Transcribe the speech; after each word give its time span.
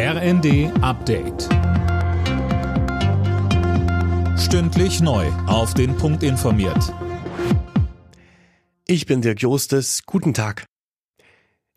RND 0.00 0.70
Update. 0.80 1.48
Stündlich 4.38 5.00
neu. 5.00 5.26
Auf 5.48 5.74
den 5.74 5.96
Punkt 5.96 6.22
informiert. 6.22 6.94
Ich 8.86 9.06
bin 9.06 9.22
Dirk 9.22 9.42
Jostes. 9.42 10.04
Guten 10.06 10.34
Tag. 10.34 10.66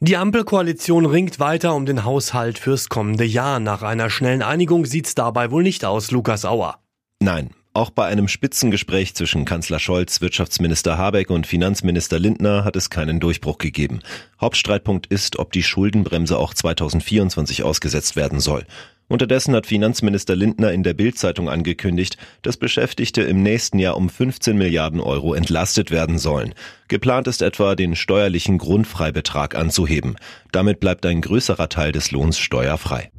Die 0.00 0.18
Ampelkoalition 0.18 1.06
ringt 1.06 1.40
weiter 1.40 1.74
um 1.74 1.86
den 1.86 2.04
Haushalt 2.04 2.58
fürs 2.58 2.90
kommende 2.90 3.24
Jahr. 3.24 3.58
Nach 3.58 3.80
einer 3.80 4.10
schnellen 4.10 4.42
Einigung 4.42 4.84
sieht's 4.84 5.14
dabei 5.14 5.50
wohl 5.50 5.62
nicht 5.62 5.86
aus, 5.86 6.10
Lukas 6.10 6.44
Auer. 6.44 6.78
Nein, 7.20 7.48
auch 7.72 7.90
bei 7.90 8.06
einem 8.06 8.26
Spitzengespräch 8.26 9.14
zwischen 9.14 9.44
Kanzler 9.44 9.78
Scholz, 9.78 10.20
Wirtschaftsminister 10.20 10.98
Habeck 10.98 11.30
und 11.30 11.46
Finanzminister 11.46 12.18
Lindner 12.18 12.64
hat 12.64 12.74
es 12.76 12.90
keinen 12.90 13.20
Durchbruch 13.20 13.58
gegeben. 13.58 14.00
Hauptstreitpunkt 14.40 15.06
ist, 15.06 15.38
ob 15.38 15.52
die 15.52 15.62
Schuldenbremse 15.62 16.38
auch 16.38 16.52
2024 16.52 17.62
ausgesetzt 17.62 18.16
werden 18.16 18.40
soll. 18.40 18.64
Unterdessen 19.06 19.56
hat 19.56 19.66
Finanzminister 19.66 20.36
Lindner 20.36 20.72
in 20.72 20.84
der 20.84 20.94
Bild-Zeitung 20.94 21.48
angekündigt, 21.48 22.16
dass 22.42 22.56
Beschäftigte 22.56 23.22
im 23.22 23.42
nächsten 23.42 23.80
Jahr 23.80 23.96
um 23.96 24.08
15 24.08 24.56
Milliarden 24.56 25.00
Euro 25.00 25.34
entlastet 25.34 25.90
werden 25.90 26.18
sollen. 26.18 26.54
Geplant 26.86 27.26
ist 27.26 27.42
etwa, 27.42 27.74
den 27.74 27.96
steuerlichen 27.96 28.58
Grundfreibetrag 28.58 29.56
anzuheben. 29.56 30.16
Damit 30.52 30.78
bleibt 30.78 31.04
ein 31.06 31.22
größerer 31.22 31.68
Teil 31.68 31.90
des 31.90 32.12
Lohns 32.12 32.38
steuerfrei. 32.38 33.10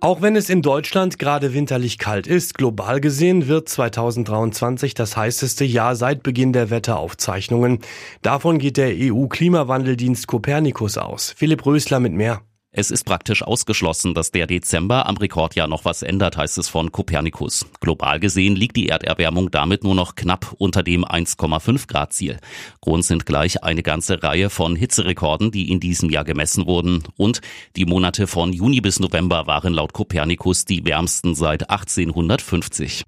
Auch 0.00 0.22
wenn 0.22 0.36
es 0.36 0.48
in 0.48 0.62
Deutschland 0.62 1.18
gerade 1.18 1.54
winterlich 1.54 1.98
kalt 1.98 2.28
ist, 2.28 2.54
global 2.54 3.00
gesehen 3.00 3.48
wird 3.48 3.68
2023 3.68 4.94
das 4.94 5.16
heißeste 5.16 5.64
Jahr 5.64 5.96
seit 5.96 6.22
Beginn 6.22 6.52
der 6.52 6.70
Wetteraufzeichnungen. 6.70 7.80
Davon 8.22 8.58
geht 8.58 8.76
der 8.76 8.92
EU-Klimawandeldienst 8.94 10.28
Copernicus 10.28 10.98
aus. 10.98 11.34
Philipp 11.36 11.66
Rösler 11.66 11.98
mit 11.98 12.12
mehr. 12.12 12.42
Es 12.70 12.90
ist 12.90 13.04
praktisch 13.04 13.42
ausgeschlossen, 13.42 14.12
dass 14.12 14.30
der 14.30 14.46
Dezember 14.46 15.06
am 15.06 15.16
Rekordjahr 15.16 15.68
noch 15.68 15.86
was 15.86 16.02
ändert, 16.02 16.36
heißt 16.36 16.58
es 16.58 16.68
von 16.68 16.92
Copernicus. 16.92 17.64
Global 17.80 18.20
gesehen 18.20 18.56
liegt 18.56 18.76
die 18.76 18.90
Erderwärmung 18.90 19.50
damit 19.50 19.84
nur 19.84 19.94
noch 19.94 20.16
knapp 20.16 20.54
unter 20.58 20.82
dem 20.82 21.02
1,5 21.02 21.88
Grad 21.88 22.12
Ziel. 22.12 22.38
Grund 22.82 23.06
sind 23.06 23.24
gleich 23.24 23.64
eine 23.64 23.82
ganze 23.82 24.22
Reihe 24.22 24.50
von 24.50 24.76
Hitzerekorden, 24.76 25.50
die 25.50 25.72
in 25.72 25.80
diesem 25.80 26.10
Jahr 26.10 26.24
gemessen 26.24 26.66
wurden. 26.66 27.04
Und 27.16 27.40
die 27.74 27.86
Monate 27.86 28.26
von 28.26 28.52
Juni 28.52 28.82
bis 28.82 29.00
November 29.00 29.46
waren 29.46 29.72
laut 29.72 29.94
Copernicus 29.94 30.66
die 30.66 30.84
wärmsten 30.84 31.34
seit 31.34 31.70
1850. 31.70 33.02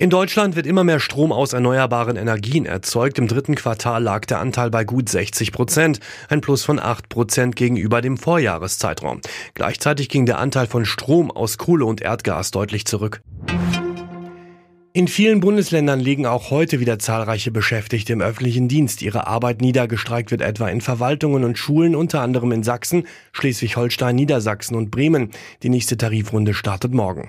In 0.00 0.08
Deutschland 0.08 0.56
wird 0.56 0.66
immer 0.66 0.82
mehr 0.82 0.98
Strom 0.98 1.30
aus 1.30 1.52
erneuerbaren 1.52 2.16
Energien 2.16 2.64
erzeugt. 2.64 3.18
Im 3.18 3.28
dritten 3.28 3.54
Quartal 3.54 4.02
lag 4.02 4.24
der 4.24 4.40
Anteil 4.40 4.70
bei 4.70 4.82
gut 4.82 5.10
60 5.10 5.52
Prozent, 5.52 6.00
ein 6.30 6.40
Plus 6.40 6.64
von 6.64 6.78
8 6.78 7.10
Prozent 7.10 7.54
gegenüber 7.54 8.00
dem 8.00 8.16
Vorjahreszeitraum. 8.16 9.20
Gleichzeitig 9.52 10.08
ging 10.08 10.24
der 10.24 10.38
Anteil 10.38 10.66
von 10.68 10.86
Strom 10.86 11.30
aus 11.30 11.58
Kohle 11.58 11.84
und 11.84 12.00
Erdgas 12.00 12.50
deutlich 12.50 12.86
zurück. 12.86 13.20
In 14.94 15.06
vielen 15.06 15.40
Bundesländern 15.40 16.00
legen 16.00 16.24
auch 16.24 16.50
heute 16.50 16.80
wieder 16.80 16.98
zahlreiche 16.98 17.50
Beschäftigte 17.50 18.14
im 18.14 18.22
öffentlichen 18.22 18.68
Dienst 18.68 19.02
ihre 19.02 19.26
Arbeit 19.26 19.60
nieder. 19.60 19.86
Gestreikt 19.86 20.30
wird 20.30 20.40
etwa 20.40 20.68
in 20.68 20.80
Verwaltungen 20.80 21.44
und 21.44 21.58
Schulen, 21.58 21.94
unter 21.94 22.22
anderem 22.22 22.52
in 22.52 22.62
Sachsen, 22.62 23.06
Schleswig-Holstein, 23.32 24.16
Niedersachsen 24.16 24.76
und 24.76 24.90
Bremen. 24.90 25.30
Die 25.62 25.68
nächste 25.68 25.98
Tarifrunde 25.98 26.54
startet 26.54 26.94
morgen. 26.94 27.28